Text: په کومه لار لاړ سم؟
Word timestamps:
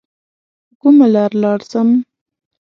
په 0.67 0.73
کومه 0.81 1.05
لار 1.13 1.31
لاړ 1.43 1.59
سم؟ 1.71 1.89